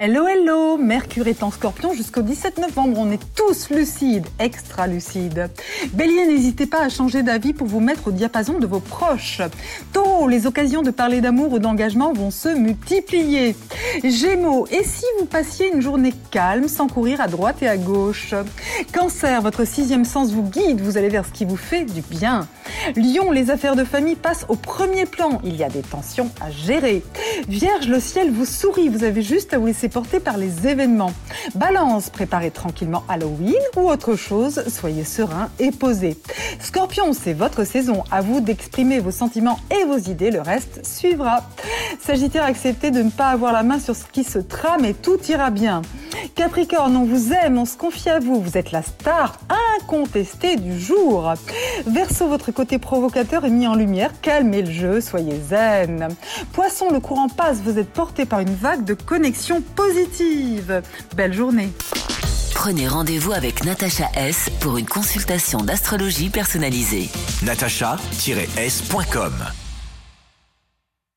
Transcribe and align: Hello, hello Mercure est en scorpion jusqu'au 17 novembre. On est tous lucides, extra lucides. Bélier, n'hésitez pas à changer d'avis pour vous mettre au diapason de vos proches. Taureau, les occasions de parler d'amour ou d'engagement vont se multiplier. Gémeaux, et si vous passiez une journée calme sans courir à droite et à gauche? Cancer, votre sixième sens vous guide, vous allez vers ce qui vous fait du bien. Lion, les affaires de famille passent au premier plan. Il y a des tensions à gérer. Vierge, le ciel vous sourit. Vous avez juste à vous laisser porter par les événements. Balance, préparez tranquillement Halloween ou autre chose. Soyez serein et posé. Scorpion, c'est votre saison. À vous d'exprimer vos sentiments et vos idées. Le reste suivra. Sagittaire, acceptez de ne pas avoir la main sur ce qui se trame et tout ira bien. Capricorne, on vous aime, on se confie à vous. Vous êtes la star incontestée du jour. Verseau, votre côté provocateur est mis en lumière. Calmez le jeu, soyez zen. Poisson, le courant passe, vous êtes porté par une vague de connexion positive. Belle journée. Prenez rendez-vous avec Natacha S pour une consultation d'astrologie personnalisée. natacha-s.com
Hello, 0.00 0.28
hello 0.28 0.76
Mercure 0.76 1.26
est 1.26 1.42
en 1.42 1.50
scorpion 1.50 1.92
jusqu'au 1.92 2.22
17 2.22 2.58
novembre. 2.58 2.98
On 3.00 3.10
est 3.10 3.20
tous 3.34 3.68
lucides, 3.70 4.28
extra 4.38 4.86
lucides. 4.86 5.50
Bélier, 5.92 6.24
n'hésitez 6.28 6.66
pas 6.66 6.84
à 6.84 6.88
changer 6.88 7.24
d'avis 7.24 7.52
pour 7.52 7.66
vous 7.66 7.80
mettre 7.80 8.06
au 8.06 8.12
diapason 8.12 8.60
de 8.60 8.66
vos 8.68 8.78
proches. 8.78 9.42
Taureau, 9.92 10.28
les 10.28 10.46
occasions 10.46 10.82
de 10.82 10.92
parler 10.92 11.20
d'amour 11.20 11.52
ou 11.52 11.58
d'engagement 11.58 12.12
vont 12.12 12.30
se 12.30 12.48
multiplier. 12.48 13.56
Gémeaux, 14.04 14.68
et 14.70 14.84
si 14.84 15.04
vous 15.18 15.26
passiez 15.26 15.72
une 15.74 15.80
journée 15.80 16.14
calme 16.30 16.68
sans 16.68 16.86
courir 16.86 17.20
à 17.20 17.26
droite 17.26 17.56
et 17.62 17.68
à 17.68 17.76
gauche? 17.76 18.34
Cancer, 18.94 19.42
votre 19.42 19.64
sixième 19.64 20.04
sens 20.04 20.30
vous 20.30 20.44
guide, 20.44 20.80
vous 20.80 20.96
allez 20.96 21.08
vers 21.08 21.26
ce 21.26 21.32
qui 21.32 21.44
vous 21.44 21.56
fait 21.56 21.84
du 21.84 22.02
bien. 22.02 22.46
Lion, 22.96 23.30
les 23.30 23.50
affaires 23.50 23.76
de 23.76 23.84
famille 23.84 24.16
passent 24.16 24.46
au 24.48 24.54
premier 24.56 25.06
plan. 25.06 25.40
Il 25.44 25.56
y 25.56 25.64
a 25.64 25.68
des 25.68 25.82
tensions 25.82 26.30
à 26.40 26.50
gérer. 26.50 27.02
Vierge, 27.48 27.88
le 27.88 28.00
ciel 28.00 28.30
vous 28.30 28.44
sourit. 28.44 28.88
Vous 28.88 29.04
avez 29.04 29.22
juste 29.22 29.54
à 29.54 29.58
vous 29.58 29.66
laisser 29.66 29.88
porter 29.88 30.20
par 30.20 30.36
les 30.36 30.66
événements. 30.66 31.12
Balance, 31.54 32.10
préparez 32.10 32.50
tranquillement 32.50 33.04
Halloween 33.08 33.54
ou 33.76 33.88
autre 33.88 34.16
chose. 34.16 34.64
Soyez 34.68 35.04
serein 35.04 35.50
et 35.58 35.70
posé. 35.70 36.16
Scorpion, 36.60 37.12
c'est 37.12 37.32
votre 37.32 37.64
saison. 37.64 38.04
À 38.10 38.20
vous 38.20 38.40
d'exprimer 38.40 38.98
vos 38.98 39.10
sentiments 39.10 39.58
et 39.70 39.84
vos 39.84 39.98
idées. 39.98 40.30
Le 40.30 40.40
reste 40.40 40.84
suivra. 40.86 41.48
Sagittaire, 42.08 42.44
acceptez 42.44 42.90
de 42.90 43.02
ne 43.02 43.10
pas 43.10 43.28
avoir 43.28 43.52
la 43.52 43.62
main 43.62 43.78
sur 43.78 43.94
ce 43.94 44.04
qui 44.10 44.24
se 44.24 44.38
trame 44.38 44.86
et 44.86 44.94
tout 44.94 45.18
ira 45.28 45.50
bien. 45.50 45.82
Capricorne, 46.34 46.96
on 46.96 47.04
vous 47.04 47.34
aime, 47.34 47.58
on 47.58 47.66
se 47.66 47.76
confie 47.76 48.08
à 48.08 48.18
vous. 48.18 48.40
Vous 48.40 48.56
êtes 48.56 48.72
la 48.72 48.80
star 48.80 49.38
incontestée 49.76 50.56
du 50.56 50.80
jour. 50.80 51.34
Verseau, 51.86 52.28
votre 52.28 52.50
côté 52.50 52.78
provocateur 52.78 53.44
est 53.44 53.50
mis 53.50 53.66
en 53.66 53.74
lumière. 53.74 54.10
Calmez 54.22 54.62
le 54.62 54.72
jeu, 54.72 55.02
soyez 55.02 55.38
zen. 55.50 56.08
Poisson, 56.54 56.90
le 56.90 57.00
courant 57.00 57.28
passe, 57.28 57.58
vous 57.58 57.78
êtes 57.78 57.92
porté 57.92 58.24
par 58.24 58.40
une 58.40 58.54
vague 58.54 58.84
de 58.84 58.94
connexion 58.94 59.60
positive. 59.76 60.80
Belle 61.14 61.34
journée. 61.34 61.68
Prenez 62.54 62.88
rendez-vous 62.88 63.32
avec 63.32 63.66
Natacha 63.66 64.08
S 64.16 64.48
pour 64.60 64.78
une 64.78 64.86
consultation 64.86 65.58
d'astrologie 65.58 66.30
personnalisée. 66.30 67.10
natacha-s.com 67.42 69.34